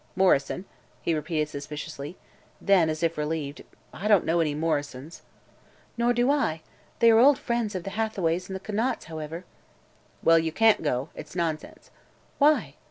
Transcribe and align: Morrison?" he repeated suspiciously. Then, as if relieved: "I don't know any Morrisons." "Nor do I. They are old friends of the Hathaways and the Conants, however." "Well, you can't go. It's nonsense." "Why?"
Morrison?" 0.15 0.65
he 1.03 1.13
repeated 1.13 1.47
suspiciously. 1.47 2.17
Then, 2.59 2.89
as 2.89 3.03
if 3.03 3.19
relieved: 3.19 3.63
"I 3.93 4.07
don't 4.07 4.25
know 4.25 4.39
any 4.39 4.55
Morrisons." 4.55 5.21
"Nor 5.95 6.11
do 6.11 6.31
I. 6.31 6.61
They 6.97 7.11
are 7.11 7.19
old 7.19 7.37
friends 7.37 7.75
of 7.75 7.83
the 7.83 7.91
Hathaways 7.91 8.49
and 8.49 8.55
the 8.55 8.59
Conants, 8.59 9.05
however." 9.05 9.45
"Well, 10.23 10.39
you 10.39 10.51
can't 10.51 10.81
go. 10.81 11.09
It's 11.13 11.35
nonsense." 11.35 11.91
"Why?" 12.39 12.77